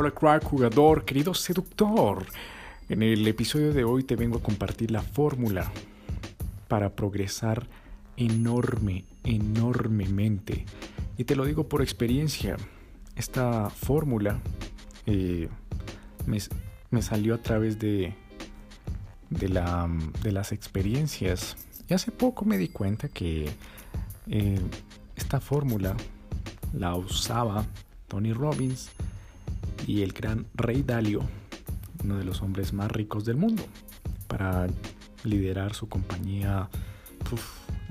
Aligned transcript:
Hola 0.00 0.12
crack 0.12 0.44
jugador, 0.44 1.04
querido 1.04 1.34
seductor. 1.34 2.24
En 2.88 3.02
el 3.02 3.26
episodio 3.26 3.72
de 3.72 3.82
hoy 3.82 4.04
te 4.04 4.14
vengo 4.14 4.38
a 4.38 4.40
compartir 4.40 4.92
la 4.92 5.02
fórmula 5.02 5.72
para 6.68 6.94
progresar 6.94 7.66
enorme, 8.16 9.06
enormemente. 9.24 10.66
Y 11.16 11.24
te 11.24 11.34
lo 11.34 11.44
digo 11.44 11.68
por 11.68 11.82
experiencia. 11.82 12.56
Esta 13.16 13.70
fórmula 13.70 14.38
eh, 15.06 15.48
me, 16.26 17.02
salió 17.02 17.34
a 17.34 17.38
través 17.38 17.80
de, 17.80 18.14
de, 19.30 19.48
la, 19.48 19.90
de, 20.22 20.30
las 20.30 20.52
experiencias. 20.52 21.56
Y 21.88 21.94
hace 21.94 22.12
poco 22.12 22.44
me 22.44 22.56
di 22.56 22.68
cuenta 22.68 23.08
que 23.08 23.50
eh, 24.28 24.60
esta 25.16 25.40
fórmula 25.40 25.96
la 26.72 26.94
usaba 26.94 27.66
Tony 28.06 28.32
Robbins 28.32 28.92
y 29.86 30.02
el 30.02 30.12
gran 30.12 30.46
Rey 30.54 30.82
Dalio, 30.82 31.20
uno 32.04 32.16
de 32.18 32.24
los 32.24 32.42
hombres 32.42 32.72
más 32.72 32.90
ricos 32.90 33.24
del 33.24 33.36
mundo, 33.36 33.64
para 34.26 34.66
liderar 35.24 35.74
su 35.74 35.88
compañía 35.88 36.68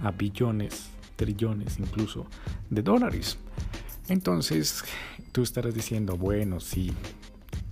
a 0.01 0.11
billones, 0.11 0.89
trillones 1.15 1.79
incluso 1.79 2.25
de 2.69 2.81
dólares. 2.81 3.37
Entonces 4.07 4.83
tú 5.31 5.43
estarás 5.43 5.73
diciendo, 5.73 6.17
bueno, 6.17 6.59
sí, 6.59 6.93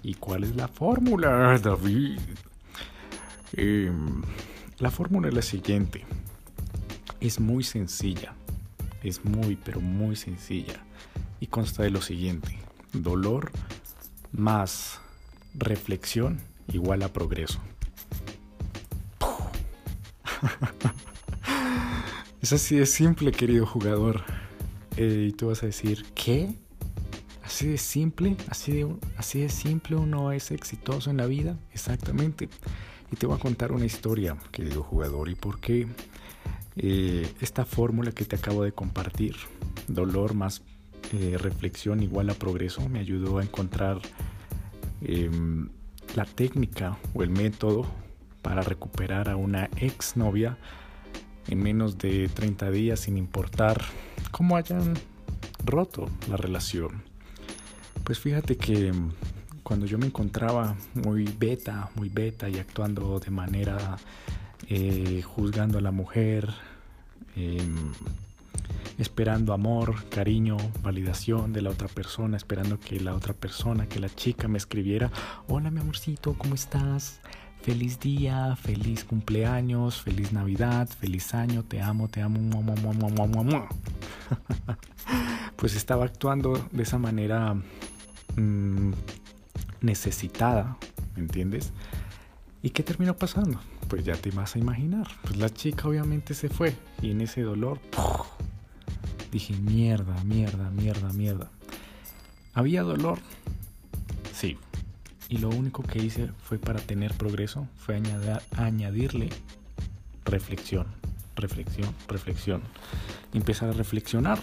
¿y 0.04 0.16
cuál 0.16 0.44
es 0.44 0.56
la 0.56 0.68
fórmula, 0.68 1.58
David? 1.60 2.20
Em, 3.54 4.22
la 4.80 4.92
fórmula 4.92 5.30
es 5.30 5.34
la 5.34 5.42
siguiente. 5.42 6.04
Es 7.22 7.40
muy 7.40 7.64
sencilla. 7.64 8.34
Es 9.02 9.24
muy, 9.24 9.56
pero 9.56 9.80
muy 9.80 10.16
sencilla. 10.16 10.84
Y 11.40 11.48
consta 11.48 11.84
de 11.84 11.92
lo 11.92 12.02
siguiente. 12.02 12.58
Dolor 12.92 13.52
más 14.38 15.00
reflexión 15.54 16.40
igual 16.72 17.04
a 17.04 17.14
progreso. 17.14 17.60
es 22.42 22.54
así 22.54 22.78
de 22.78 22.86
simple, 22.86 23.32
querido 23.32 23.66
jugador. 23.66 24.24
Eh, 24.98 25.28
y 25.30 25.32
tú 25.34 25.48
vas 25.48 25.64
a 25.64 25.66
decir, 25.66 26.06
¿qué? 26.14 26.54
Así 27.44 27.68
de 27.68 27.78
simple, 27.78 28.38
así 28.50 28.72
de, 28.72 28.96
así 29.18 29.42
de 29.42 29.50
simple 29.50 29.96
uno 29.96 30.32
es 30.32 30.52
exitoso 30.52 31.10
en 31.10 31.18
la 31.18 31.26
vida. 31.26 31.58
Exactamente. 31.72 32.50
Y 33.12 33.16
te 33.16 33.28
voy 33.28 33.36
a 33.36 33.40
contar 33.40 33.72
una 33.72 33.86
historia, 33.86 34.36
querido 34.52 34.84
jugador, 34.84 35.30
y 35.30 35.36
por 35.36 35.60
qué 35.60 35.88
eh, 36.76 37.32
esta 37.40 37.66
fórmula 37.66 38.12
que 38.12 38.26
te 38.26 38.36
acabo 38.36 38.64
de 38.64 38.72
compartir, 38.72 39.36
dolor 39.88 40.34
más 40.34 40.64
reflexión 41.38 42.02
igual 42.04 42.30
a 42.30 42.34
progreso, 42.34 42.88
me 42.90 43.00
ayudó 43.00 43.40
a 43.40 43.44
encontrar 43.44 44.00
em, 45.02 45.70
la 46.16 46.26
técnica 46.26 46.98
o 47.14 47.24
el 47.24 47.30
método 47.30 47.86
para 48.42 48.62
recuperar 48.62 49.30
a 49.30 49.36
una 49.36 49.70
ex 49.78 50.18
novia 50.18 50.58
en 51.48 51.62
menos 51.62 51.98
de 51.98 52.30
30 52.30 52.72
días 52.72 53.00
sin 53.02 53.18
importar 53.18 53.84
cómo 54.32 54.56
hayan 54.56 54.94
roto 55.64 56.10
la 56.30 56.38
relación. 56.38 57.04
Pues 58.04 58.20
fíjate 58.20 58.58
que 58.58 58.94
cuando 59.64 59.86
yo 59.86 59.98
me 59.98 60.06
encontraba 60.06 60.76
muy 60.94 61.24
beta, 61.24 61.90
muy 61.96 62.10
beta 62.10 62.50
y 62.50 62.60
actuando 62.60 63.20
de 63.20 63.32
manera 63.32 63.98
eh, 64.68 65.24
juzgando 65.24 65.80
a 65.80 65.82
la 65.82 65.92
mujer, 65.92 66.54
em, 67.36 67.92
esperando 68.98 69.54
amor, 69.54 70.08
cariño, 70.10 70.58
validación 70.82 71.54
de 71.54 71.62
la 71.62 71.70
otra 71.70 71.88
persona, 71.88 72.38
esperando 72.38 72.80
que 72.80 73.00
la 73.00 73.14
otra 73.14 73.34
persona, 73.34 73.88
que 73.88 74.00
la 74.00 74.10
chica 74.10 74.48
me 74.48 74.58
escribiera, 74.58 75.12
hola 75.48 75.72
mi 75.72 75.80
amorcito, 75.82 76.34
¿cómo 76.38 76.56
estás? 76.56 77.20
Feliz 77.62 78.00
día, 78.00 78.56
feliz 78.56 79.04
cumpleaños, 79.04 80.02
feliz 80.02 80.32
Navidad, 80.32 80.88
feliz 80.88 81.34
año, 81.34 81.64
te 81.64 81.82
amo, 81.82 82.08
te 82.08 82.22
amo. 82.22 82.64
pues 85.56 85.76
estaba 85.76 86.06
actuando 86.06 86.68
de 86.72 86.84
esa 86.84 87.00
manera 87.00 87.56
mmm, 88.36 88.92
necesitada, 89.82 90.78
¿me 91.16 91.22
entiendes? 91.24 91.74
¿Y 92.62 92.70
qué 92.70 92.84
terminó 92.84 93.16
pasando? 93.16 93.60
Pues 93.88 94.04
ya 94.06 94.16
te 94.16 94.32
vas 94.32 94.56
a 94.56 94.60
imaginar. 94.60 95.08
Pues 95.24 95.38
la 95.38 95.50
chica 95.50 95.88
obviamente 95.88 96.34
se 96.34 96.50
fue 96.50 96.76
y 97.02 97.12
en 97.12 97.22
ese 97.22 97.42
dolor 97.42 97.80
dije, 99.36 99.54
mierda, 99.58 100.24
mierda, 100.24 100.70
mierda, 100.70 101.12
mierda. 101.12 101.52
¿Había 102.54 102.84
dolor? 102.84 103.20
Sí. 104.34 104.58
Y 105.28 105.40
lo 105.40 105.50
único 105.50 105.84
que 105.84 106.02
hice 106.02 106.30
fue 106.42 106.58
para 106.58 106.80
tener 106.80 107.14
progreso, 107.14 107.68
fue 107.76 108.02
añadirle 108.56 109.30
reflexión, 110.24 110.88
reflexión, 111.36 111.94
reflexión. 112.08 112.62
empezar 113.34 113.68
a 113.68 113.74
reflexionar, 113.74 114.40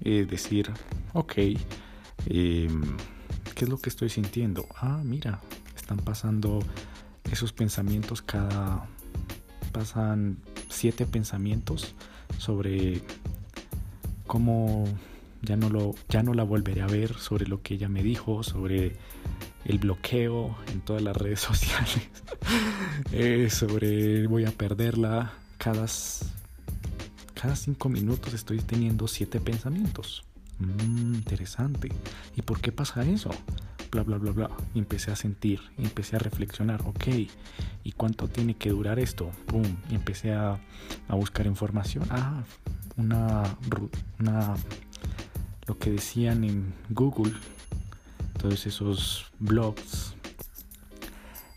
eh, 0.00 0.26
decir, 0.28 0.68
ok, 1.12 1.34
em, 2.26 2.96
¿qué 3.54 3.64
es 3.64 3.68
lo 3.68 3.78
que 3.78 3.88
estoy 3.88 4.08
sintiendo? 4.08 4.66
Ah, 4.74 5.00
mira, 5.04 5.40
están 5.76 5.98
pasando 5.98 6.58
esos 7.30 7.52
pensamientos 7.52 8.20
cada... 8.20 8.88
pasan 9.70 10.38
siete 10.68 11.06
pensamientos 11.06 11.94
sobre 12.38 13.02
cómo 14.28 14.84
ya 15.42 15.56
no, 15.56 15.68
lo, 15.70 15.94
ya 16.08 16.22
no 16.22 16.34
la 16.34 16.44
volveré 16.44 16.82
a 16.82 16.86
ver, 16.86 17.14
sobre 17.14 17.46
lo 17.46 17.62
que 17.62 17.74
ella 17.74 17.88
me 17.88 18.04
dijo, 18.04 18.44
sobre 18.44 18.92
el 19.64 19.78
bloqueo 19.78 20.56
en 20.72 20.80
todas 20.80 21.02
las 21.02 21.16
redes 21.16 21.40
sociales, 21.50 22.08
eh, 23.10 23.48
sobre 23.50 24.28
voy 24.28 24.44
a 24.44 24.52
perderla. 24.52 25.32
Cada, 25.58 25.86
cada 27.34 27.56
cinco 27.56 27.88
minutos 27.88 28.32
estoy 28.32 28.58
teniendo 28.60 29.08
siete 29.08 29.40
pensamientos. 29.40 30.24
Mm, 30.60 31.14
interesante. 31.14 31.88
¿Y 32.36 32.42
por 32.42 32.60
qué 32.60 32.70
pasa 32.70 33.04
eso? 33.04 33.30
Bla, 33.90 34.02
bla, 34.02 34.18
bla, 34.18 34.32
bla. 34.32 34.50
Y 34.74 34.78
empecé 34.78 35.10
a 35.10 35.16
sentir, 35.16 35.60
empecé 35.78 36.16
a 36.16 36.18
reflexionar, 36.18 36.82
ok, 36.82 37.06
¿y 37.84 37.92
cuánto 37.92 38.28
tiene 38.28 38.54
que 38.54 38.70
durar 38.70 38.98
esto? 38.98 39.30
Pum, 39.46 39.64
y 39.90 39.94
empecé 39.94 40.32
a, 40.32 40.60
a 41.08 41.14
buscar 41.14 41.46
información. 41.46 42.04
Ah, 42.10 42.42
una, 42.98 43.44
una, 44.18 44.54
lo 45.66 45.78
que 45.78 45.92
decían 45.92 46.44
en 46.44 46.74
Google, 46.90 47.32
todos 48.38 48.66
esos 48.66 49.26
blogs 49.38 50.14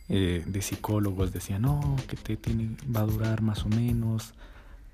eh, 0.07 0.43
de 0.45 0.61
psicólogos 0.61 1.33
decían, 1.33 1.63
no, 1.63 1.95
que 2.07 2.15
te 2.15 2.37
tiene, 2.37 2.75
va 2.95 3.01
a 3.01 3.05
durar 3.05 3.41
más 3.41 3.65
o 3.65 3.69
menos 3.69 4.33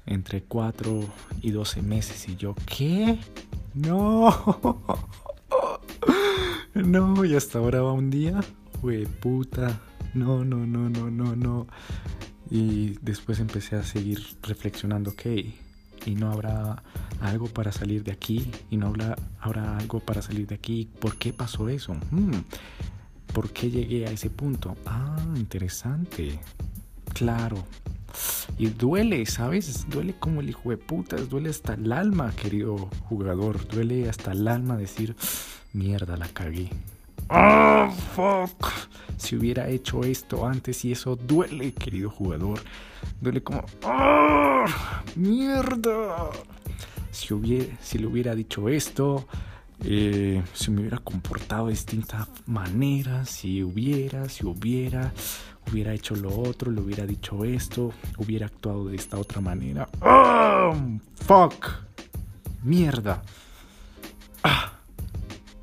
entre 0.06 0.44
4 0.44 1.04
y 1.42 1.52
12 1.52 1.82
meses. 1.82 2.28
Y 2.30 2.36
yo, 2.36 2.56
¿qué? 2.66 3.20
No. 3.74 4.34
No, 6.74 7.26
y 7.26 7.36
hasta 7.36 7.58
ahora 7.58 7.82
va 7.82 7.92
un 7.92 8.12
día. 8.12 8.40
Fue 8.82 9.08
puta. 9.08 9.80
No, 10.14 10.46
no, 10.46 10.68
no, 10.68 10.90
no, 10.90 11.10
no, 11.10 11.36
no. 11.36 11.68
Y 12.52 12.98
después 13.02 13.40
empecé 13.40 13.76
a 13.78 13.84
seguir 13.84 14.22
reflexionando, 14.44 15.10
ok, 15.12 15.26
y 16.08 16.16
no 16.16 16.32
habrá 16.32 16.82
algo 17.22 17.48
para 17.48 17.72
salir 17.72 18.04
de 18.04 18.12
aquí, 18.14 18.50
y 18.70 18.78
no 18.78 18.88
habrá, 18.88 19.16
habrá 19.40 19.78
algo 19.78 20.00
para 20.00 20.22
salir 20.22 20.48
de 20.48 20.56
aquí. 20.56 20.90
¿Por 21.00 21.18
qué 21.18 21.34
pasó 21.34 21.68
eso? 21.70 21.94
Hmm, 22.12 22.32
¿Por 23.34 23.52
qué 23.52 23.70
llegué 23.70 24.08
a 24.08 24.12
ese 24.12 24.30
punto? 24.30 24.78
Ah, 24.86 25.18
interesante. 25.36 26.40
Claro. 27.14 27.66
Y 28.58 28.68
duele, 28.68 29.26
¿sabes? 29.26 29.86
Duele 29.90 30.14
como 30.18 30.40
el 30.42 30.50
hijo 30.50 30.70
de 30.70 30.78
putas, 30.78 31.30
duele 31.30 31.50
hasta 31.50 31.74
el 31.74 31.92
alma, 31.92 32.32
querido 32.36 32.90
jugador. 33.10 33.68
Duele 33.68 34.10
hasta 34.10 34.32
el 34.32 34.48
alma 34.48 34.78
decir, 34.78 35.16
mierda, 35.74 36.18
la 36.18 36.28
cagué. 36.30 36.70
¡Ah, 37.30 37.94
fuck! 38.16 38.72
Si 39.18 39.36
hubiera 39.36 39.68
hecho 39.68 40.04
esto 40.04 40.48
antes 40.48 40.86
y 40.86 40.94
eso 40.94 41.16
duele, 41.18 41.74
querido 41.74 42.10
jugador. 42.10 42.62
Duele 43.20 43.42
como... 43.42 43.66
¡Ah! 43.84 45.04
¡Mierda! 45.16 46.30
Si, 47.12 47.34
hubiera, 47.34 47.66
si 47.82 47.98
le 47.98 48.08
hubiera 48.08 48.36
dicho 48.36 48.70
esto, 48.70 49.28
eh, 49.84 50.44
si 50.54 50.72
me 50.72 50.82
hubiera 50.82 51.00
comportado 51.00 51.66
de 51.66 51.72
distinta 51.72 52.28
manera, 52.46 53.26
si 53.26 53.64
hubiera, 53.64 54.30
si 54.30 54.46
hubiera, 54.46 55.14
hubiera 55.72 55.94
hecho 55.94 56.16
lo 56.16 56.38
otro, 56.38 56.72
le 56.72 56.82
hubiera 56.82 57.06
dicho 57.06 57.44
esto, 57.44 57.92
hubiera 58.18 58.48
actuado 58.48 58.86
de 58.86 58.96
esta 58.96 59.18
otra 59.18 59.42
manera. 59.42 59.90
¡Ah! 60.02 60.74
¡Fuck! 61.16 61.66
¡Mierda! 62.64 63.24
¡Ah! 64.44 64.74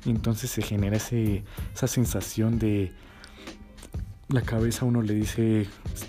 Entonces 0.05 0.51
se 0.51 0.61
genera 0.61 0.97
ese, 0.97 1.43
esa 1.73 1.87
sensación 1.87 2.59
de 2.59 2.91
la 4.35 4.41
cabeza 4.41 4.83
uno 4.83 5.01
le 5.01 5.13
dice, 5.13 5.65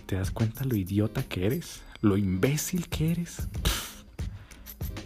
¿te 0.07 0.17
das 0.17 0.33
cuenta 0.33 0.65
lo 0.65 0.75
idiota 0.75 1.23
que 1.23 1.47
eres? 1.47 1.83
Lo 2.01 2.17
imbécil 2.17 2.89
que 2.89 3.13
eres. 3.13 3.47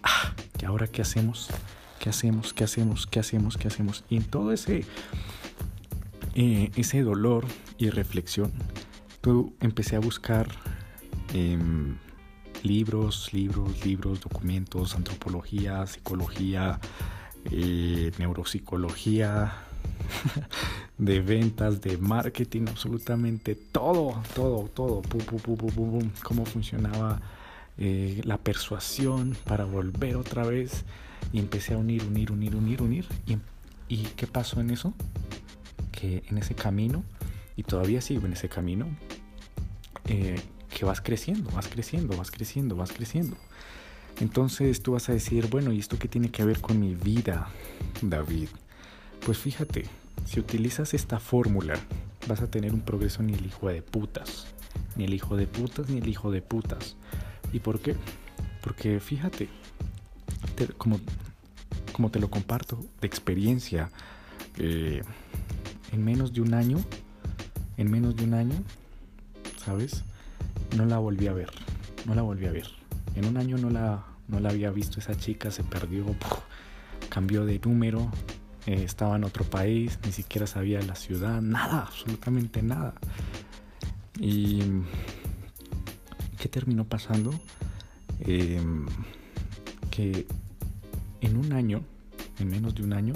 Ah, 0.03 0.33
¿Y 0.59 0.65
ahora 0.65 0.87
qué 0.87 1.03
hacemos? 1.03 1.51
¿Qué 1.99 2.09
hacemos? 2.09 2.55
¿Qué 2.55 2.65
hacemos? 2.65 3.07
¿Qué 3.07 3.21
hacemos? 3.21 3.59
¿Qué 3.59 3.69
hacemos? 3.69 4.05
Y 4.09 4.17
en 4.17 4.25
todo 4.25 4.53
ese 4.53 4.87
eh, 6.35 6.71
ese 6.77 7.03
dolor 7.03 7.45
y 7.77 7.91
reflexión, 7.91 8.53
tú 9.21 9.55
empecé 9.61 9.97
a 9.97 10.01
buscar 10.01 10.49
em, 11.35 11.99
libros, 12.63 13.35
libros, 13.35 13.85
libros, 13.85 14.23
documentos, 14.23 14.95
antropología, 14.95 15.87
psicología, 15.87 16.81
eh, 17.51 18.13
neuropsicología, 18.19 19.53
de 20.99 21.21
ventas, 21.21 21.81
de 21.81 21.97
marketing, 21.99 22.67
absolutamente 22.69 23.55
todo, 23.55 24.23
todo, 24.35 24.69
todo, 24.69 25.03
cómo 26.23 26.45
funcionaba 26.45 27.21
eh, 27.79 28.21
la 28.25 28.39
persuasión 28.39 29.37
para 29.45 29.65
volver 29.65 30.17
otra 30.17 30.45
vez 30.45 30.85
y 31.33 31.39
empecé 31.39 31.75
a 31.75 31.79
unir, 31.79 32.05
unir, 32.05 32.33
unir, 32.33 32.55
unir, 32.57 32.83
unir. 32.83 33.07
¿Y, 33.27 33.39
¿Y 33.89 34.05
qué 34.17 34.27
pasó 34.27 34.61
en 34.61 34.71
eso? 34.71 34.95
Que 35.93 36.23
en 36.29 36.39
ese 36.39 36.55
camino, 36.55 37.05
y 37.57 37.63
todavía 37.63 38.01
sigo 38.01 38.27
en 38.27 38.35
ese 38.35 38.49
camino, 38.49 38.87
eh, 40.07 40.41
que 40.69 40.85
vas 40.85 41.01
creciendo, 41.01 41.51
vas 41.51 41.69
creciendo, 41.69 42.17
vas 42.17 42.31
creciendo, 42.31 42.77
vas 42.77 42.93
creciendo. 42.93 43.37
Entonces 44.21 44.83
tú 44.83 44.93
vas 44.93 45.09
a 45.09 45.13
decir, 45.13 45.47
bueno, 45.49 45.73
¿y 45.73 45.79
esto 45.79 45.99
qué 45.99 46.09
tiene 46.09 46.31
que 46.31 46.45
ver 46.45 46.61
con 46.61 46.79
mi 46.79 46.95
vida, 46.95 47.49
David? 48.03 48.49
Pues 49.25 49.39
fíjate, 49.39 49.85
si 50.25 50.41
utilizas 50.41 50.95
esta 50.95 51.21
fórmula, 51.21 51.75
vas 52.27 52.41
a 52.41 52.51
tener 52.51 52.73
un 52.73 52.81
progreso 52.81 53.23
ni 53.23 53.35
el 53.35 53.47
hijo 53.47 53.69
de 53.69 53.83
putas. 53.83 54.47
Ni 54.97 55.05
el 55.05 55.15
hijo 55.15 55.37
de 55.37 55.47
putas, 55.47 55.89
ni 55.89 55.99
el 55.99 56.09
hijo 56.09 56.31
de 56.31 56.43
putas. 56.43 56.97
¿Y 57.53 57.61
por 57.61 57.81
qué? 57.81 57.97
Porque 58.63 59.01
fíjate, 59.01 59.49
como, 60.79 61.01
como 61.93 62.11
te 62.11 62.19
lo 62.19 62.31
comparto 62.31 62.85
de 63.01 63.07
experiencia, 63.07 63.91
eh, 64.59 65.03
en 65.93 66.05
menos 66.05 66.33
de 66.33 66.41
un 66.41 66.55
año, 66.55 66.79
en 67.77 67.91
menos 67.91 68.17
de 68.17 68.25
un 68.25 68.35
año, 68.35 68.55
¿sabes? 69.57 70.03
No 70.77 70.85
la 70.87 70.99
volví 70.99 71.27
a 71.27 71.33
ver, 71.33 71.51
no 72.07 72.15
la 72.15 72.23
volví 72.23 72.47
a 72.47 72.53
ver. 72.53 72.69
En 73.15 73.25
un 73.25 73.37
año 73.37 73.59
no 73.59 73.71
la, 73.71 74.05
no 74.29 74.41
la 74.41 74.51
había 74.51 74.71
visto 74.71 75.01
esa 75.01 75.17
chica, 75.17 75.51
se 75.51 75.65
perdió, 75.65 76.05
cambió 77.09 77.45
de 77.45 77.59
número, 77.59 78.11
eh, 78.67 78.83
estaba 78.85 79.17
en 79.17 79.25
otro 79.25 79.45
país, 79.45 79.99
ni 80.05 80.13
siquiera 80.13 80.47
sabía 80.47 80.81
la 80.83 80.95
ciudad, 80.95 81.41
nada, 81.41 81.83
absolutamente 81.83 82.63
nada. 82.63 82.95
¿Y 84.19 84.61
qué 86.39 86.49
terminó 86.49 86.85
pasando? 86.85 87.33
Em, 88.21 88.87
que 89.91 90.27
en 91.21 91.37
un 91.37 91.53
año, 91.53 91.83
en 92.39 92.51
menos 92.51 92.75
de 92.75 92.83
un 92.83 92.93
año, 92.93 93.15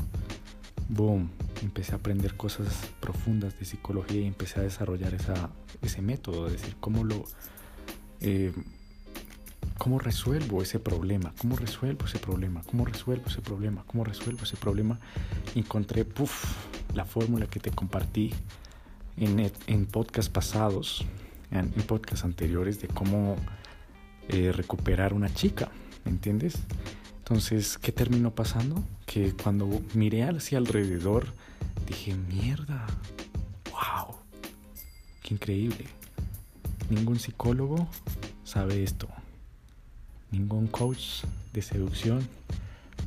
boom, 0.88 1.30
empecé 1.62 1.92
a 1.92 1.96
aprender 1.96 2.36
cosas 2.36 2.90
profundas 3.00 3.58
de 3.58 3.64
psicología 3.64 4.20
y 4.20 4.26
empecé 4.26 4.60
a 4.60 4.62
desarrollar 4.62 5.14
esa, 5.14 5.50
ese 5.82 6.02
método, 6.02 6.48
decir, 6.48 6.76
cómo 6.80 7.04
lo... 7.04 7.24
Eh, 8.20 8.52
¿Cómo 9.78 9.98
resuelvo 9.98 10.62
ese 10.62 10.78
problema? 10.78 11.34
¿Cómo 11.38 11.56
resuelvo 11.56 12.06
ese 12.06 12.18
problema? 12.18 12.62
¿Cómo 12.70 12.84
resuelvo 12.84 13.24
ese 13.26 13.40
problema? 13.40 13.84
¿Cómo 13.86 14.04
resuelvo 14.04 14.44
ese 14.44 14.56
problema? 14.56 14.98
Encontré 15.54 16.04
puff, 16.04 16.44
la 16.94 17.04
fórmula 17.04 17.46
que 17.46 17.60
te 17.60 17.70
compartí 17.70 18.32
en, 19.16 19.50
en 19.66 19.86
podcasts 19.86 20.30
pasados, 20.30 21.04
en, 21.50 21.72
en 21.76 21.82
podcasts 21.82 22.24
anteriores, 22.24 22.80
de 22.80 22.88
cómo 22.88 23.36
eh, 24.28 24.52
recuperar 24.52 25.12
una 25.12 25.32
chica, 25.32 25.70
¿me 26.04 26.12
entiendes? 26.12 26.54
Entonces, 27.18 27.76
¿qué 27.78 27.90
terminó 27.90 28.34
pasando? 28.34 28.82
Que 29.06 29.32
cuando 29.32 29.82
miré 29.94 30.22
hacia 30.22 30.58
alrededor, 30.58 31.26
dije, 31.86 32.14
mierda, 32.14 32.86
wow, 33.70 34.14
qué 35.22 35.34
increíble. 35.34 35.86
Ningún 36.90 37.18
psicólogo 37.18 37.88
sabe 38.44 38.82
esto. 38.82 39.08
Ningún 40.34 40.66
coach 40.66 41.22
de 41.52 41.62
seducción 41.62 42.28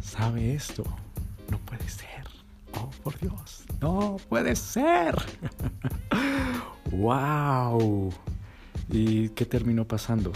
sabe 0.01 0.53
esto. 0.53 0.85
No 1.51 1.59
puede 1.59 1.89
ser. 1.89 2.23
Oh, 2.73 2.89
por 3.03 3.19
Dios. 3.19 3.65
No 3.81 4.15
puede 4.29 4.55
ser. 4.55 5.13
wow. 6.91 8.13
¿Y 8.89 9.27
qué 9.29 9.45
terminó 9.45 9.85
pasando? 9.85 10.31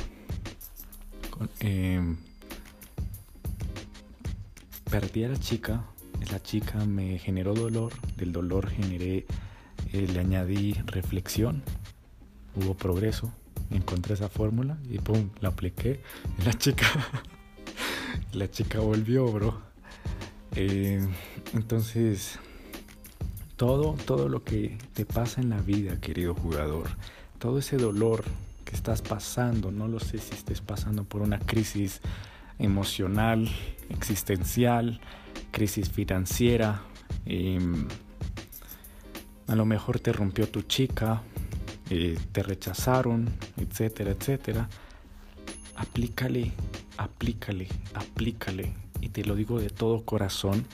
Em, 1.61 2.17
perdí 4.89 5.23
a 5.23 5.29
la 5.29 5.37
chica. 5.37 5.85
La 6.29 6.43
chica 6.43 6.83
me 6.85 7.19
generó 7.19 7.53
dolor. 7.53 7.93
Del 8.17 8.33
dolor 8.33 8.69
generé, 8.69 9.25
eh, 9.93 10.07
le 10.11 10.19
añadí 10.19 10.73
reflexión. 10.87 11.63
Hubo 12.53 12.73
progreso 12.73 13.31
encontré 13.71 14.13
esa 14.13 14.29
fórmula 14.29 14.77
y 14.89 14.99
pum, 14.99 15.29
la 15.39 15.49
apliqué. 15.49 16.01
La 16.45 16.53
chica, 16.53 16.87
la 18.33 18.49
chica 18.49 18.79
volvió, 18.79 19.31
bro. 19.31 19.61
Eh, 20.55 21.05
entonces, 21.53 22.39
todo, 23.55 23.93
todo 24.05 24.27
lo 24.27 24.43
que 24.43 24.77
te 24.93 25.05
pasa 25.05 25.41
en 25.41 25.49
la 25.49 25.61
vida, 25.61 25.99
querido 25.99 26.33
jugador, 26.33 26.89
todo 27.39 27.59
ese 27.59 27.77
dolor 27.77 28.23
que 28.65 28.75
estás 28.75 29.01
pasando, 29.01 29.71
no 29.71 29.87
lo 29.87 29.99
sé 29.99 30.17
si 30.17 30.33
estés 30.33 30.61
pasando 30.61 31.03
por 31.03 31.21
una 31.21 31.39
crisis 31.39 32.01
emocional, 32.59 33.49
existencial, 33.89 34.99
crisis 35.51 35.89
financiera, 35.89 36.81
em, 37.25 37.87
a 39.47 39.55
lo 39.55 39.65
mejor 39.65 39.99
te 39.99 40.13
rompió 40.13 40.47
tu 40.47 40.61
chica, 40.61 41.21
eh, 41.93 42.17
te 42.31 42.41
rechazaron, 42.41 43.29
etcétera, 43.57 44.11
etcétera, 44.11 44.69
aplícale, 45.75 46.53
aplícale, 46.95 47.67
aplícale, 47.93 48.73
y 49.01 49.09
te 49.09 49.25
lo 49.25 49.35
digo 49.35 49.59
de 49.59 49.69
todo 49.69 50.05
corazón, 50.05 50.65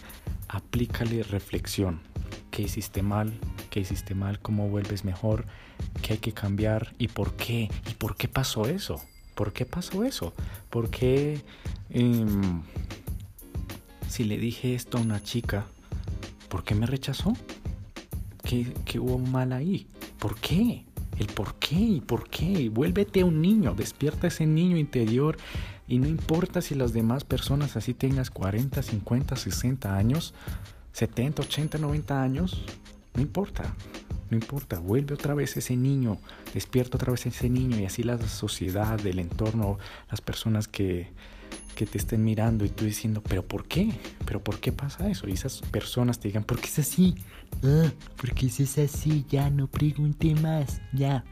aplícale 0.48 1.24
reflexión. 1.24 2.02
¿Qué 2.52 2.62
hiciste 2.62 3.02
mal? 3.02 3.34
¿Qué 3.72 3.80
hiciste 3.80 4.14
mal? 4.14 4.40
¿Cómo 4.40 4.69
vuelves 4.69 5.06
mejor? 5.06 5.46
¿Qué 6.04 6.14
hay 6.14 6.19
que 6.19 6.34
cambiar? 6.34 6.94
¿Y 7.00 7.08
por 7.08 7.34
qué? 7.34 7.72
¿Y 7.90 7.94
por 7.96 8.16
qué 8.16 8.28
pasó 8.28 8.68
eso? 8.68 9.02
¿Por 9.34 9.54
qué 9.54 9.66
pasó 9.66 10.04
eso? 10.04 10.36
¿Por 10.69 10.92
qué 10.92 11.42
em, 11.90 12.62
si 14.08 14.24
le 14.24 14.38
dije 14.38 14.76
esto 14.76 15.00
a 15.00 15.02
una 15.02 15.24
chica, 15.24 15.66
¿por 16.47 16.64
qué 16.64 16.76
me 16.76 16.86
rechazó? 16.86 17.33
¿Qué, 18.44 18.71
qué 18.86 19.00
hubo 19.00 19.18
mal 19.18 19.52
ahí? 19.52 19.88
¿Por 20.19 20.40
qué? 20.40 20.86
El 21.19 21.28
por 21.28 21.56
qué 21.56 21.76
y 21.76 22.02
por 22.02 22.30
qué. 22.30 22.69
Vuélvete 22.69 23.24
un 23.24 23.42
niño, 23.42 23.74
despierta 23.76 24.28
ese 24.28 24.45
niño 24.45 24.78
interior 24.78 25.38
y 25.88 26.00
no 26.00 26.07
importa 26.07 26.62
si 26.62 26.76
las 26.76 26.94
demás 26.94 27.24
personas 27.24 27.78
así 27.78 27.94
tengas 27.94 28.30
40, 28.30 28.81
50, 28.81 29.36
60 29.36 29.95
años, 29.95 30.33
70, 30.94 31.44
80, 31.44 31.78
90 31.78 32.21
años, 32.21 32.64
no 33.14 33.21
importa. 33.21 33.74
No 34.30 34.36
importa, 34.36 34.80
vuelve 34.80 35.14
otra 35.14 35.33
vez 35.33 35.56
ese 35.56 35.78
niño, 35.78 36.18
despierta 36.54 36.97
otra 36.97 37.12
vez 37.12 37.26
ese 37.26 37.50
niño 37.50 37.80
y 37.80 37.86
así 37.86 38.04
la 38.04 38.18
sociedad, 38.28 39.00
el 39.06 39.19
entorno, 39.19 39.78
las 40.12 40.19
personas 40.19 40.68
que, 40.68 41.07
que 41.78 41.85
te 41.85 41.99
estén 41.99 42.23
mirando 42.23 42.66
y 42.66 42.69
tú 42.69 42.85
diciendo, 42.85 43.21
pero 43.21 43.45
¿por 43.45 43.68
qué? 43.68 43.92
¿Pero 44.26 44.44
por 44.44 44.59
qué 44.59 44.71
pasa 44.71 45.07
eso? 45.09 45.28
Y 45.28 45.33
esas 45.33 45.61
personas 45.61 46.19
te 46.19 46.28
digan, 46.28 46.44
¿por 46.44 46.59
qué 46.59 46.66
es 46.66 46.80
así? 46.80 47.16
Ah, 47.64 47.92
porque 48.16 48.47
es 48.47 48.78
así, 48.80 49.26
ya 49.30 49.52
no 49.52 49.68
pregunte 49.68 50.33
más, 50.35 50.81
ya. 50.92 51.23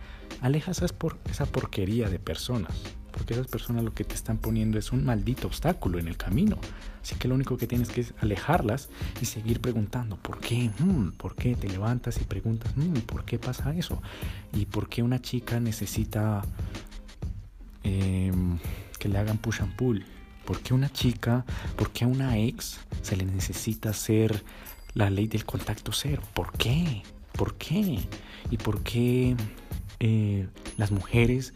Aleja 0.41 0.72
por, 0.98 1.17
esa 1.32 1.48
porquería 1.48 2.10
de 2.10 2.20
personas, 2.20 2.74
porque 3.12 3.34
esas 3.34 3.48
personas 3.48 3.84
lo 3.84 3.96
que 3.96 4.03
te 4.03 4.13
están 4.13 4.38
poniendo 4.38 4.77
es 4.77 4.91
un 4.91 5.03
maldito 5.03 5.48
obstáculo 5.48 5.98
en 5.98 6.08
el 6.08 6.15
camino. 6.15 6.58
Así 7.01 7.15
que 7.15 7.27
lo 7.27 7.34
único 7.34 7.58
que 7.58 7.65
tienes 7.65 7.89
que 7.89 8.01
es 8.01 8.13
alejarlas 8.20 8.89
y 9.22 9.25
seguir 9.25 9.62
preguntando, 9.62 10.17
¿por 10.17 10.39
qué? 10.39 10.70
Hmm, 10.77 11.10
¿Por 11.12 11.36
qué? 11.36 11.55
Te 11.55 11.70
levantas 11.70 12.22
y 12.22 12.24
preguntas, 12.24 12.72
hmm, 12.75 13.00
¿por 13.08 13.25
qué 13.25 13.39
pasa 13.39 13.75
eso? 13.75 14.01
¿Y 14.53 14.65
por 14.65 14.89
qué 14.89 15.01
una 15.01 15.22
chica 15.22 15.60
necesita 15.60 16.44
em, 17.84 18.60
que 19.00 19.10
le 19.10 19.17
hagan 19.17 19.39
push 19.39 19.62
and 19.62 19.75
pull? 19.75 20.05
¿Por 20.46 20.62
qué 20.62 20.74
una 20.74 20.92
chica, 20.92 21.46
por 21.75 21.92
qué 21.92 22.06
a 22.06 22.08
una 22.08 22.38
ex 22.38 22.80
se 23.02 23.18
le 23.18 23.25
necesita 23.25 23.90
hacer 23.90 24.44
la 24.94 25.10
ley 25.10 25.28
del 25.28 25.46
contacto 25.46 25.92
cero? 25.92 26.22
¿Por 26.34 26.52
qué? 26.54 27.04
¿Por 27.34 27.56
qué? 27.56 28.00
¿Y 28.52 28.58
por 28.58 28.84
qué 28.84 29.36
eh, 30.00 30.48
las 30.78 30.92
mujeres 30.92 31.54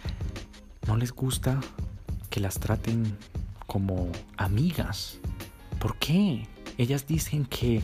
no 0.87 0.97
les 0.97 1.11
gusta 1.11 1.59
que 2.29 2.39
las 2.39 2.59
traten 2.59 3.17
como 3.67 4.11
amigas? 4.37 5.19
¿Por 5.79 5.97
qué? 5.97 6.47
Ellas 6.77 7.05
dicen 7.05 7.45
que 7.45 7.81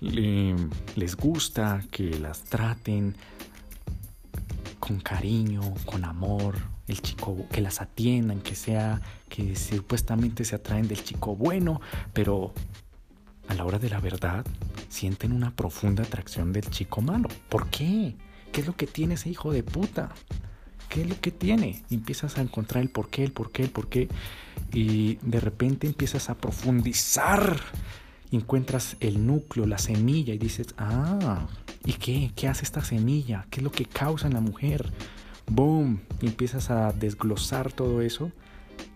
les 0.00 1.16
gusta 1.16 1.82
que 1.90 2.18
las 2.18 2.44
traten 2.44 3.14
con 4.80 5.00
cariño, 5.00 5.74
con 5.84 6.04
amor, 6.04 6.56
el 6.88 7.02
chico 7.02 7.46
que 7.50 7.60
las 7.60 7.80
atiendan, 7.80 8.40
que 8.40 8.54
sea 8.54 9.00
que 9.28 9.56
supuestamente 9.56 10.44
se 10.44 10.54
atraen 10.54 10.88
del 10.88 11.02
chico 11.02 11.34
bueno, 11.34 11.80
pero 12.12 12.52
a 13.48 13.54
la 13.54 13.64
hora 13.64 13.78
de 13.78 13.90
la 13.90 14.00
verdad 14.00 14.44
sienten 14.88 15.32
una 15.32 15.54
profunda 15.54 16.02
atracción 16.02 16.52
del 16.52 16.68
chico 16.70 17.00
malo. 17.00 17.28
¿Por 17.48 17.68
qué? 17.70 18.16
¿Qué 18.52 18.60
es 18.60 18.66
lo 18.66 18.76
que 18.76 18.86
tiene 18.86 19.14
ese 19.14 19.30
hijo 19.30 19.52
de 19.52 19.62
puta? 19.62 20.10
¿Qué 20.88 21.02
es 21.02 21.08
lo 21.08 21.20
que 21.20 21.30
tiene? 21.30 21.82
Empiezas 21.90 22.38
a 22.38 22.42
encontrar 22.42 22.82
el 22.82 22.88
por 22.90 23.08
qué, 23.08 23.24
el 23.24 23.32
por 23.32 23.50
qué, 23.50 23.64
el 23.64 23.70
por 23.70 23.88
qué. 23.88 24.08
Y 24.72 25.16
de 25.22 25.40
repente 25.40 25.86
empiezas 25.86 26.30
a 26.30 26.36
profundizar. 26.36 27.60
encuentras 28.30 28.96
el 29.00 29.26
núcleo, 29.26 29.66
la 29.66 29.78
semilla 29.78 30.34
y 30.34 30.38
dices, 30.38 30.68
ah, 30.78 31.46
¿y 31.84 31.94
qué? 31.94 32.32
¿Qué 32.34 32.48
hace 32.48 32.64
esta 32.64 32.82
semilla? 32.84 33.46
¿Qué 33.50 33.60
es 33.60 33.64
lo 33.64 33.72
que 33.72 33.84
causa 33.84 34.26
en 34.26 34.34
la 34.34 34.40
mujer? 34.40 34.92
Boom. 35.48 36.00
Empiezas 36.20 36.70
a 36.70 36.92
desglosar 36.92 37.72
todo 37.72 38.02
eso 38.02 38.32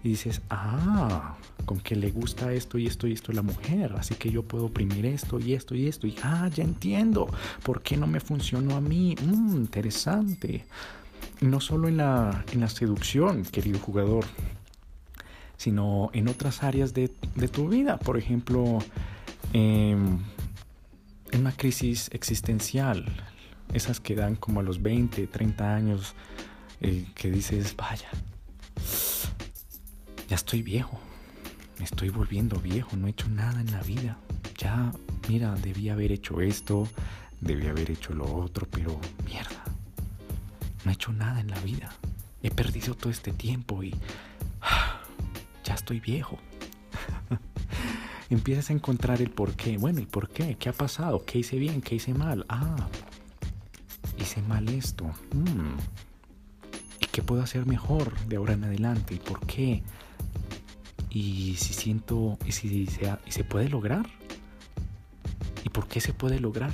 y 0.02 0.10
dices, 0.10 0.40
ah, 0.50 1.36
con 1.64 1.80
que 1.80 1.94
le 1.94 2.10
gusta 2.10 2.52
esto 2.52 2.78
y 2.78 2.86
esto 2.86 3.06
y 3.06 3.12
esto 3.12 3.32
a 3.32 3.34
la 3.34 3.42
mujer, 3.42 3.94
así 3.98 4.14
que 4.14 4.30
yo 4.30 4.42
puedo 4.42 4.66
oprimir 4.66 5.06
esto 5.06 5.38
y 5.38 5.52
esto 5.54 5.74
y 5.74 5.86
esto. 5.86 6.06
Y 6.06 6.16
ah, 6.22 6.48
ya 6.52 6.64
entiendo, 6.64 7.28
¿por 7.62 7.82
qué 7.82 7.96
no 7.96 8.06
me 8.06 8.20
funcionó 8.20 8.76
a 8.76 8.80
mí? 8.80 9.14
Mm, 9.22 9.56
interesante. 9.56 10.64
No 11.40 11.60
solo 11.60 11.88
en 11.88 11.98
la, 11.98 12.44
en 12.52 12.60
la 12.60 12.68
seducción, 12.68 13.44
querido 13.44 13.78
jugador, 13.78 14.24
sino 15.56 16.10
en 16.14 16.28
otras 16.28 16.62
áreas 16.62 16.94
de, 16.94 17.08
tu 17.52 17.68
vida. 17.68 17.98
Por 17.98 18.16
ejemplo, 18.16 18.78
em, 19.52 20.18
en 21.30 21.40
una 21.40 21.52
crisis 21.52 22.08
existencial, 22.12 23.04
esas 23.72 24.00
que 24.00 24.14
dan 24.14 24.36
como 24.36 24.60
a 24.60 24.62
los 24.62 24.82
20, 24.82 25.26
30 25.26 25.74
años, 25.74 26.14
eh, 26.80 27.06
que 27.14 27.30
dices, 27.30 27.76
vaya, 27.76 28.08
ya 30.28 30.36
estoy 30.36 30.62
viejo, 30.62 30.98
me 31.78 31.84
estoy 31.84 32.08
volviendo 32.08 32.58
viejo, 32.58 32.96
no 32.96 33.06
he 33.06 33.10
hecho 33.10 33.28
nada 33.28 33.60
en 33.60 33.72
la 33.72 33.82
vida. 33.82 34.18
Ya, 34.58 34.92
mira, 35.28 35.54
debía 35.56 35.94
haber 35.94 36.12
hecho 36.12 36.40
esto, 36.40 36.88
debía 37.40 37.70
haber 37.70 37.90
hecho 37.90 38.14
lo 38.14 38.32
otro, 38.36 38.66
pero 38.70 38.98
mierda, 39.24 39.64
no 40.84 40.90
he 40.90 40.94
hecho 40.94 41.12
nada 41.12 41.40
en 41.40 41.50
la 41.50 41.58
vida. 41.60 41.92
He 42.42 42.50
perdido 42.50 42.94
todo 42.94 43.10
este 43.10 43.32
tiempo 43.32 43.82
y 43.82 43.90
ya 45.64 45.74
estoy 45.74 46.00
viejo. 46.00 46.38
Empiezas 48.30 48.70
a 48.70 48.72
encontrar 48.72 49.20
el 49.20 49.30
por 49.30 49.54
qué. 49.54 49.76
Bueno, 49.76 50.00
¿y 50.00 50.06
por 50.06 50.28
qué? 50.28 50.56
¿Qué 50.56 50.68
ha 50.68 50.72
pasado? 50.72 51.24
¿Qué 51.24 51.40
hice 51.40 51.58
bien? 51.58 51.82
¿Qué 51.82 51.96
hice 51.96 52.14
mal? 52.14 52.46
Ah, 52.48 52.88
hice 54.22 54.42
mal 54.42 54.68
esto. 54.68 55.04
Mm. 55.32 55.76
¿Y 57.00 57.06
qué 57.06 57.22
puedo 57.22 57.42
hacer 57.42 57.66
mejor 57.66 58.18
de 58.26 58.36
ahora 58.36 58.54
en 58.54 58.64
adelante? 58.64 59.14
¿Y 59.14 59.18
por 59.18 59.40
qué? 59.46 59.82
y 61.10 61.56
si 61.56 61.74
siento, 61.74 62.38
y 62.46 62.52
si 62.52 62.86
se, 62.86 63.12
y 63.26 63.32
se 63.32 63.44
puede 63.44 63.68
lograr. 63.68 64.06
¿Y 65.64 65.68
por 65.68 65.88
qué 65.88 66.00
se 66.00 66.12
puede 66.12 66.38
lograr? 66.38 66.72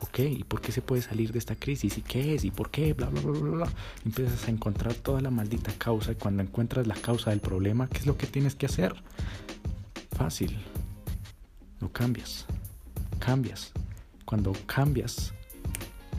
¿Ok? 0.00 0.18
¿Y 0.20 0.44
por 0.44 0.60
qué 0.60 0.70
se 0.70 0.82
puede 0.82 1.02
salir 1.02 1.32
de 1.32 1.38
esta 1.38 1.56
crisis? 1.56 1.98
¿Y 1.98 2.02
qué 2.02 2.34
es? 2.34 2.44
¿Y 2.44 2.50
por 2.50 2.70
qué? 2.70 2.92
Bla, 2.92 3.08
bla, 3.08 3.22
bla, 3.22 3.32
bla, 3.32 3.50
bla. 3.50 3.68
Empiezas 4.04 4.46
a 4.46 4.50
encontrar 4.50 4.94
toda 4.94 5.20
la 5.20 5.30
maldita 5.30 5.72
causa 5.72 6.12
y 6.12 6.16
cuando 6.16 6.42
encuentras 6.42 6.86
la 6.86 6.94
causa 6.94 7.30
del 7.30 7.40
problema, 7.40 7.88
¿qué 7.88 7.98
es 7.98 8.06
lo 8.06 8.16
que 8.16 8.26
tienes 8.26 8.54
que 8.54 8.66
hacer? 8.66 8.94
Fácil. 10.12 10.56
Lo 11.80 11.90
cambias. 11.90 12.46
Cambias. 13.18 13.72
Cuando 14.24 14.52
cambias, 14.66 15.33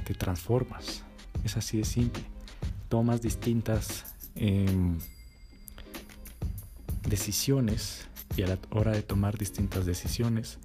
te 0.06 0.14
transformas. 0.14 1.04
Es 1.44 1.58
así 1.58 1.78
de 1.78 1.86
simple. 1.86 2.24
Tomas 2.88 3.22
distintas... 3.22 4.06
Eh, 4.36 4.96
decisiones 7.08 8.08
y 8.36 8.42
a 8.42 8.48
la 8.48 8.60
hora 8.72 8.92
de 8.92 9.02
tomar 9.02 9.38
distintas 9.38 9.86
decisiones, 9.86 10.58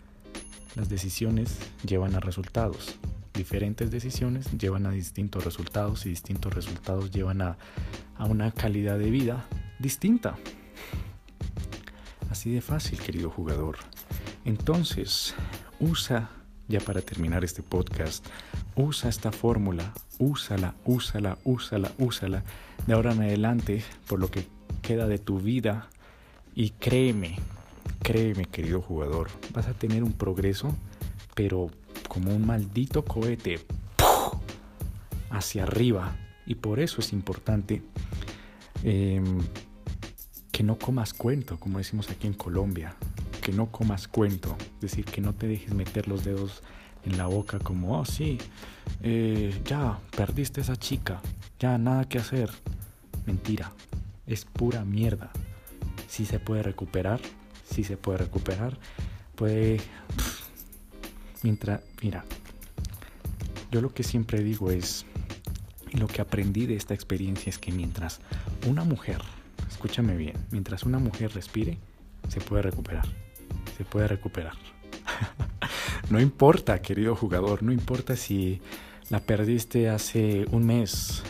las 0.77 0.89
decisiones 0.89 1.59
llevan 1.85 2.15
a 2.15 2.21
resultados. 2.21 2.97
Diferentes 3.35 3.91
decisiones 3.91 4.51
llevan 4.59 4.87
a 4.87 4.91
distintos 4.91 5.45
resultados 5.45 6.05
y 6.07 6.11
distintos 6.11 6.53
resultados 6.55 7.11
llevan 7.11 7.43
a, 7.43 7.59
a 8.17 8.25
una 8.25 8.51
calidad 8.51 8.99
de 8.99 9.11
vida 9.11 9.47
distinta. 9.79 10.37
Así 12.31 12.53
de 12.53 12.61
fácil, 12.61 12.99
querido 12.99 13.31
jugador. 13.31 13.77
Entonces, 14.45 15.35
usa, 15.79 16.31
ya 16.71 16.81
para 16.81 17.03
terminar 17.03 17.45
este 17.45 17.63
podcast, 17.63 18.25
usa 18.77 19.11
esta 19.11 19.33
fórmula, 19.33 19.93
úsala, 20.19 20.75
úsala, 20.85 21.37
úsala, 21.45 21.93
úsala, 21.99 22.45
de 22.87 22.95
ahora 22.95 23.13
en 23.13 23.23
adelante, 23.23 23.85
por 24.07 24.21
lo 24.21 24.31
que 24.31 24.47
queda 24.81 25.07
de 25.07 25.19
tu 25.19 25.41
vida, 25.41 25.89
y 26.55 26.71
créeme, 26.71 27.37
créeme 28.03 28.45
querido 28.45 28.81
jugador, 28.81 29.29
vas 29.53 29.67
a 29.67 29.75
tener 29.75 30.05
un 30.05 30.13
progreso, 30.13 30.75
pero 31.35 31.71
como 32.09 32.35
un 32.35 32.47
maldito 32.47 33.05
cohete 33.05 33.61
hacia 35.31 35.65
arriba. 35.65 36.17
Y 36.47 36.57
por 36.57 36.81
eso 36.81 37.01
es 37.01 37.13
importante 37.13 37.83
em, 38.83 39.41
que 40.51 40.63
no 40.63 40.79
comas 40.79 41.15
cuento, 41.15 41.59
como 41.59 41.79
decimos 41.79 42.11
aquí 42.11 42.27
en 42.27 42.35
Colombia, 42.35 42.97
no 43.53 43.71
comas 43.71 44.09
cuento, 44.09 44.57
es 44.77 44.81
decir, 44.81 45.05
que 45.05 45.21
no 45.21 45.35
te 45.35 45.47
dejes 45.47 45.75
meter 45.75 46.09
los 46.09 46.25
dedos 46.25 46.63
en 47.05 47.17
la 47.17 47.27
boca 47.27 47.59
como, 47.59 47.99
oh 47.99 48.05
sí, 48.05 48.39
eh, 49.03 49.59
ya, 49.65 49.99
perdiste 50.17 50.61
esa 50.61 50.77
chica, 50.77 51.21
ya 51.59 51.79
nada 51.79 52.09
que 52.09 52.19
hacer. 52.19 52.51
Mentira, 53.27 53.73
es 54.27 54.45
pura 54.45 54.85
mierda. 54.85 55.31
Si 56.09 56.27
se 56.27 56.39
puede 56.39 56.63
recuperar, 56.63 57.21
si 57.65 57.85
se 57.85 57.97
puede 57.97 58.19
recuperar, 58.19 58.79
puede... 59.35 59.81
Mientras, 61.43 61.81
mira, 62.03 62.25
yo 63.71 63.81
lo 63.81 63.95
que 63.95 64.03
siempre 64.03 64.43
digo 64.43 64.71
es, 64.71 65.07
y 65.91 65.97
lo 65.97 66.07
que 66.07 66.21
aprendí 66.21 66.67
de 66.67 66.77
esta 66.77 66.93
experiencia 66.93 67.49
es 67.49 67.59
que 67.59 67.73
mientras 67.73 68.21
una 68.67 68.85
mujer, 68.85 69.23
escúchame 69.69 70.17
bien, 70.17 70.37
mientras 70.51 70.83
una 70.83 70.99
mujer 70.99 71.33
respire, 71.33 71.79
se 72.29 72.41
puede 72.41 72.63
recuperar, 72.63 73.09
se 73.81 73.87
puede 73.87 74.09
recuperar. 74.09 74.53
no 76.11 76.21
importa, 76.21 76.83
querido 76.83 77.17
jugador, 77.17 77.63
no 77.63 77.73
importa 77.73 78.15
si 78.15 78.61
la 79.09 79.21
perdiste 79.21 79.89
hace 79.89 80.45
un 80.51 80.67
mes, 80.67 81.23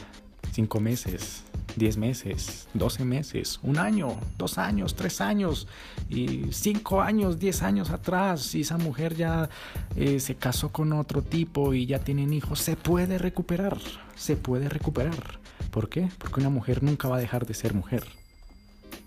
cinco 0.51 0.81
meses, 0.81 1.45
10 1.77 1.97
meses, 1.99 2.67
12 2.75 3.05
meses, 3.05 3.61
un 3.63 3.79
año, 3.79 4.17
dos 4.37 4.59
años, 4.59 4.97
tres 4.97 5.21
años 5.21 5.69
y 6.09 6.49
cinco 6.51 7.03
años, 7.03 7.39
10 7.39 7.63
años 7.63 7.91
atrás, 7.91 8.43
si 8.43 8.63
esa 8.63 8.79
mujer 8.79 9.15
ya 9.15 9.49
eh, 9.95 10.19
se 10.19 10.35
casó 10.35 10.71
con 10.73 10.93
otro 10.93 11.23
tipo 11.23 11.73
y 11.73 11.87
ya 11.87 12.01
tienen 12.01 12.33
hijos, 12.33 12.59
se 12.59 12.75
puede 12.75 13.17
recuperar, 13.19 13.79
se 14.17 14.35
puede 14.35 14.69
recuperar. 14.69 15.39
¿Por 15.71 15.89
qué? 15.89 16.09
Porque 16.19 16.41
una 16.41 16.51
mujer 16.51 16.83
nunca 16.83 17.07
va 17.07 17.19
a 17.19 17.21
dejar 17.21 17.47
de 17.47 17.55
ser 17.55 17.75
mujer. 17.75 18.03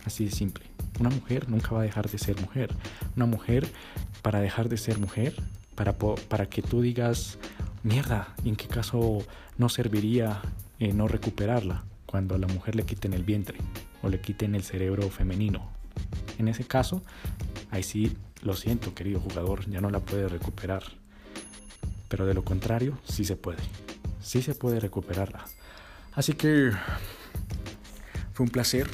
Así 0.05 0.23
de 0.23 0.31
simple. 0.31 0.72
Una 0.99 1.09
mujer 1.09 1.49
nunca 1.49 1.71
va 1.71 1.81
a 1.81 1.83
dejar 1.83 2.09
de 2.09 2.17
ser 2.17 2.39
mujer. 2.39 2.73
Una 3.15 3.25
mujer, 3.25 3.67
para 4.21 4.41
dejar 4.41 4.69
de 4.69 4.77
ser 4.77 4.99
mujer, 4.99 5.35
para, 5.75 5.93
para 5.93 6.45
que 6.47 6.61
tú 6.61 6.81
digas, 6.81 7.37
mierda, 7.83 8.35
¿y 8.43 8.49
en 8.49 8.55
qué 8.55 8.67
caso 8.67 9.19
no 9.57 9.69
serviría 9.69 10.41
eh, 10.79 10.93
no 10.93 11.07
recuperarla? 11.07 11.83
cuando 12.13 12.35
a 12.35 12.37
la 12.37 12.45
mujer 12.45 12.75
le 12.75 12.83
quiten 12.83 13.13
el 13.13 13.23
vientre 13.23 13.57
o 14.03 14.07
le 14.07 14.21
quiten 14.21 14.53
el 14.53 14.61
cerebro 14.61 15.09
femenino. 15.09 15.67
En 16.37 16.47
ese 16.47 16.63
caso, 16.63 17.01
ahí 17.71 17.81
sí, 17.81 18.15
lo 18.43 18.55
siento 18.55 18.93
querido 18.93 19.19
jugador, 19.19 19.67
ya 19.67 19.81
no 19.81 19.89
la 19.89 19.99
puede 19.99 20.27
recuperar. 20.27 20.83
Pero 22.09 22.27
de 22.27 22.35
lo 22.35 22.43
contrario, 22.43 22.99
sí 23.03 23.25
se 23.25 23.35
puede. 23.35 23.63
Sí 24.21 24.43
se 24.43 24.53
puede 24.53 24.79
recuperarla. 24.79 25.45
Así 26.11 26.33
que 26.33 26.69
fue 28.33 28.45
un 28.45 28.51
placer. 28.51 28.87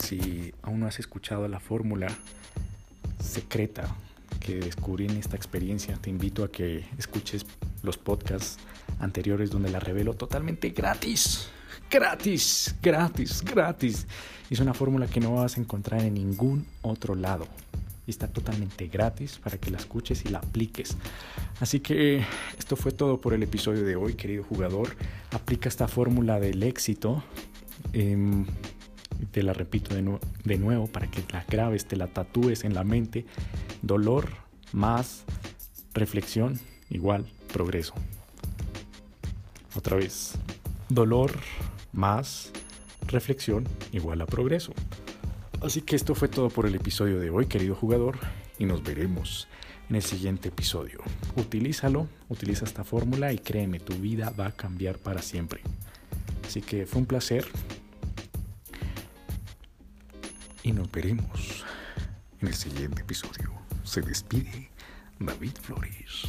Si 0.00 0.52
aún 0.62 0.80
no 0.80 0.86
has 0.86 0.98
escuchado 0.98 1.46
la 1.48 1.60
fórmula 1.60 2.08
secreta 3.22 3.94
que 4.40 4.56
descubrí 4.56 5.06
en 5.06 5.16
esta 5.16 5.36
experiencia, 5.36 5.96
te 5.96 6.10
invito 6.10 6.44
a 6.44 6.50
que 6.50 6.84
escuches 6.98 7.46
los 7.82 7.98
podcasts 7.98 8.58
anteriores 8.98 9.50
donde 9.50 9.70
la 9.70 9.80
revelo 9.80 10.14
totalmente 10.14 10.70
gratis 10.70 11.48
gratis, 11.90 12.74
gratis, 12.82 13.42
gratis. 13.42 14.06
Es 14.50 14.60
una 14.60 14.74
fórmula 14.74 15.06
que 15.06 15.20
no 15.20 15.34
vas 15.34 15.56
a 15.56 15.60
encontrar 15.60 16.02
en 16.02 16.14
ningún 16.14 16.66
otro 16.82 17.14
lado. 17.14 17.46
Está 18.06 18.28
totalmente 18.28 18.86
gratis 18.86 19.38
para 19.42 19.58
que 19.58 19.70
la 19.70 19.78
escuches 19.78 20.24
y 20.24 20.28
la 20.28 20.38
apliques. 20.38 20.96
Así 21.60 21.80
que 21.80 22.24
esto 22.58 22.76
fue 22.76 22.92
todo 22.92 23.20
por 23.20 23.34
el 23.34 23.42
episodio 23.42 23.82
de 23.82 23.96
hoy, 23.96 24.14
querido 24.14 24.44
jugador. 24.44 24.96
Aplica 25.32 25.68
esta 25.68 25.88
fórmula 25.88 26.38
del 26.38 26.62
éxito. 26.62 27.24
Em, 27.92 28.46
te 29.30 29.42
la 29.42 29.52
repito 29.52 29.94
de, 29.94 30.58
nuevo 30.58 30.86
para 30.86 31.10
que 31.10 31.22
la 31.32 31.44
grabes, 31.48 31.86
te 31.86 31.96
la 31.96 32.06
tatúes 32.08 32.64
en 32.64 32.74
la 32.74 32.84
mente. 32.84 33.24
Dolor 33.82 34.28
más 34.72 35.24
reflexión 35.94 36.58
igual 36.90 37.26
progreso. 37.52 37.94
Otra 39.74 39.96
vez, 39.96 40.34
dolor 40.88 41.32
más 41.92 42.52
reflexión 43.06 43.66
igual 43.92 44.20
a 44.20 44.26
progreso. 44.26 44.72
Así 45.62 45.82
que 45.82 45.96
esto 45.96 46.14
fue 46.14 46.28
todo 46.28 46.50
por 46.50 46.66
el 46.66 46.74
episodio 46.74 47.18
de 47.18 47.30
hoy, 47.30 47.46
querido 47.46 47.74
jugador, 47.74 48.18
y 48.58 48.66
nos 48.66 48.82
veremos 48.82 49.48
en 49.88 49.96
el 49.96 50.02
siguiente 50.02 50.48
episodio. 50.48 51.00
Utilízalo, 51.36 52.08
utiliza 52.28 52.64
esta 52.64 52.84
fórmula 52.84 53.32
y 53.32 53.38
créeme, 53.38 53.80
tu 53.80 53.94
vida 53.94 54.32
va 54.38 54.46
a 54.46 54.52
cambiar 54.52 54.98
para 54.98 55.22
siempre. 55.22 55.60
Así 56.46 56.60
que 56.60 56.86
fue 56.86 57.00
un 57.00 57.06
placer 57.06 57.46
y 60.66 60.72
nos 60.72 60.90
veremos 60.90 61.64
en 62.40 62.48
el 62.48 62.54
siguiente 62.54 63.02
episodio. 63.02 63.52
Se 63.84 64.00
despide 64.00 64.68
David 65.20 65.52
Flores. 65.62 66.24